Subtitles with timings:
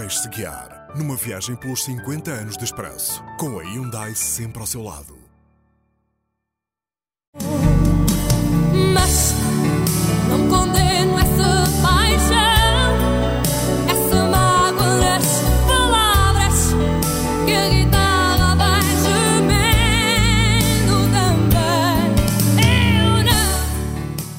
[0.00, 4.80] Deixe-se guiar numa viagem pelos 50 anos de expresso, com a Hyundai sempre ao seu
[4.80, 5.18] lado.
[8.94, 9.37] Mas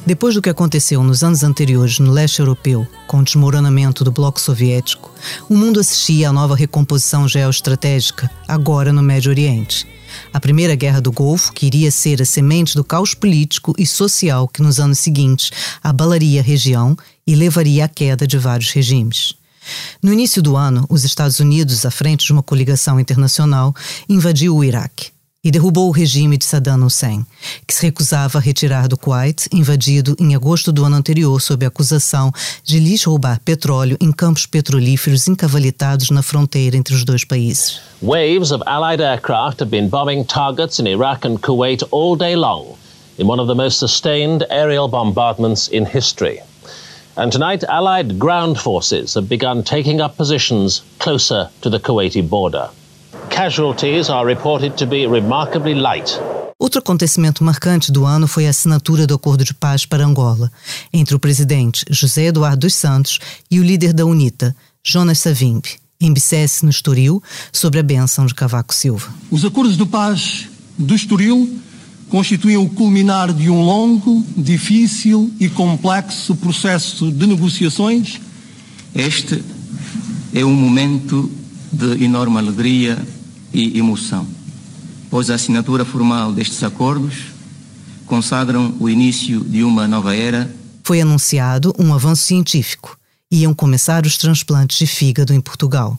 [0.10, 4.42] Depois do que aconteceu nos anos anteriores no leste europeu, com o desmoronamento do bloco
[4.42, 5.14] soviético,
[5.48, 9.86] o mundo assistia à nova recomposição geoestratégica, agora no Médio Oriente.
[10.34, 14.48] A Primeira Guerra do Golfo, que iria ser a semente do caos político e social
[14.48, 15.52] que nos anos seguintes
[15.84, 19.36] abalaria a região e levaria à queda de vários regimes.
[20.02, 23.76] No início do ano, os Estados Unidos, à frente de uma coligação internacional,
[24.10, 25.12] invadiu o Iraque
[25.44, 27.26] e derrubou o regime de Saddam Hussein,
[27.66, 31.70] que se recusava a retirar do Kuwait, invadido em agosto do ano anterior sob a
[31.70, 32.32] acusação
[32.64, 37.80] de lhes roubar petróleo em campos petrolíferos encavalitados na fronteira entre os dois países.
[38.02, 42.76] Waves of Allied aircraft have been bombing targets in Iraq and Kuwait all day long
[43.18, 46.40] in one of the most sustained aerial bombardments in history.
[47.16, 52.70] And tonight, Allied ground forces have begun taking up positions closer to the Kuwaiti border.
[53.42, 56.20] Casualties are reported to be remarkably light.
[56.60, 60.52] Outro acontecimento marcante do ano foi a assinatura do Acordo de Paz para Angola,
[60.92, 63.18] entre o presidente José Eduardo dos Santos
[63.50, 68.36] e o líder da UNITA, Jonas Savimbi, em Bicesse, no Estoril, sobre a bênção de
[68.36, 69.08] Cavaco Silva.
[69.32, 71.62] Os acordos de paz do Estoril
[72.10, 78.20] constituem o culminar de um longo, difícil e complexo processo de negociações.
[78.94, 79.42] Este
[80.34, 81.32] é um momento
[81.72, 83.02] de enorme alegria
[83.54, 84.28] e emoção,
[85.10, 87.40] pois a assinatura formal destes acordos
[88.06, 90.50] consagram o início de uma nova era
[90.84, 92.98] Foi anunciado um avanço científico.
[93.32, 95.98] Iam começar os transplantes de fígado em Portugal.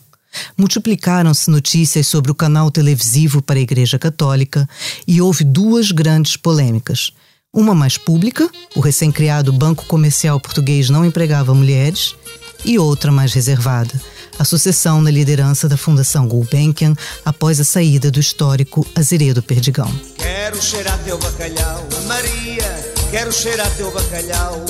[0.57, 4.67] Multiplicaram-se notícias sobre o canal televisivo para a Igreja Católica
[5.07, 7.13] e houve duas grandes polêmicas.
[7.53, 12.15] Uma mais pública, o recém-criado Banco Comercial Português não empregava mulheres,
[12.63, 13.99] e outra mais reservada,
[14.37, 19.91] a sucessão na liderança da Fundação Gulbenkian após a saída do histórico Azeredo Perdigão.
[20.17, 22.91] Quero cheirar teu bacalhau, Maria.
[23.11, 24.65] Quero cheirar teu bacalhau.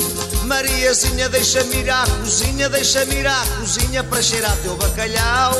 [0.46, 5.54] Mariazinha, deixa-me ir à cozinha, deixa-me ir à cozinha para cheirar teu bacalhau.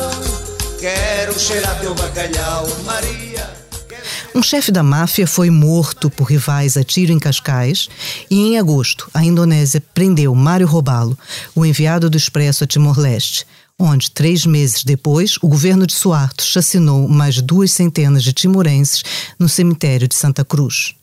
[0.79, 3.63] Quero cheirar teu bacalhau, Maria.
[4.35, 7.87] Um chefe da máfia foi morto por rivais a tiro em Cascais
[8.29, 11.17] e, em agosto, a Indonésia prendeu Mário Robalo,
[11.55, 13.45] o enviado do Expresso a Timor-Leste,
[13.79, 19.03] onde, três meses depois, o governo de Suarto chacinou mais duas centenas de timorenses
[19.39, 20.95] no cemitério de Santa Cruz.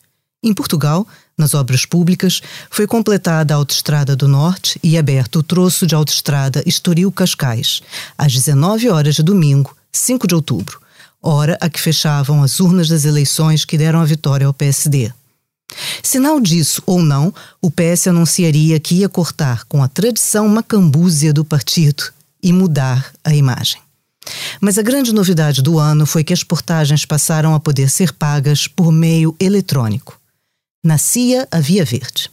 [0.42, 5.86] Em Portugal, nas obras públicas, foi completada a Autoestrada do Norte e aberto o troço
[5.86, 7.82] de autoestrada Estoril-Cascais,
[8.16, 10.80] às 19 horas de domingo, 5 de outubro,
[11.22, 15.12] hora a que fechavam as urnas das eleições que deram a vitória ao PSD.
[16.02, 21.44] Sinal disso ou não, o PS anunciaria que ia cortar com a tradição macambúzia do
[21.44, 22.12] partido
[22.42, 23.80] e mudar a imagem.
[24.60, 28.66] Mas a grande novidade do ano foi que as portagens passaram a poder ser pagas
[28.66, 30.18] por meio eletrônico.
[30.84, 32.30] Nascia a Via Verde.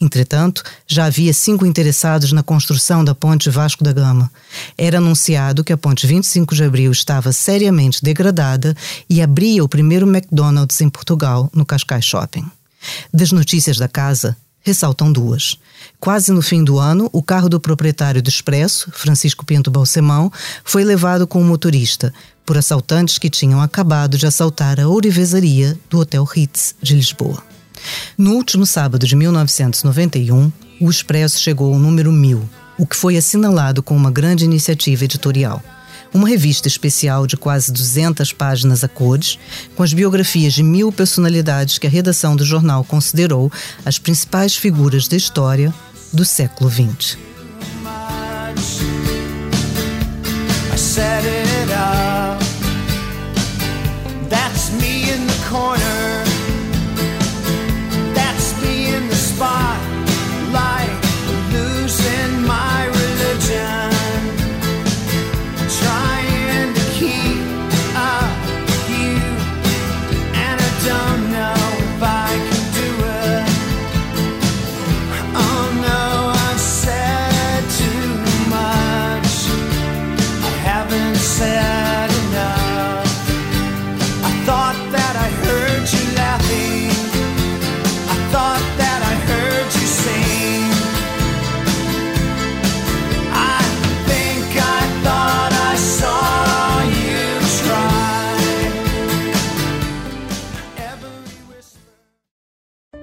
[0.00, 4.30] Entretanto, já havia cinco interessados na construção da Ponte Vasco da Gama.
[4.76, 8.74] Era anunciado que a Ponte 25 de Abril estava seriamente degradada
[9.08, 12.44] e abria o primeiro McDonald's em Portugal, no Cascais Shopping.
[13.12, 15.58] Das notícias da casa, ressaltam duas.
[16.00, 20.30] Quase no fim do ano, o carro do proprietário do Expresso, Francisco Pinto Balsemão,
[20.64, 22.14] foi levado com o motorista
[22.46, 27.42] por assaltantes que tinham acabado de assaltar a ourivesaria do Hotel Ritz de Lisboa.
[28.16, 32.48] No último sábado de 1991, o Expresso chegou ao número 1000,
[32.78, 35.60] o que foi assinalado com uma grande iniciativa editorial.
[36.14, 39.38] Uma revista especial de quase 200 páginas a cores,
[39.74, 43.52] com as biografias de mil personalidades que a redação do jornal considerou
[43.84, 45.74] as principais figuras da história
[46.12, 47.18] do século XX.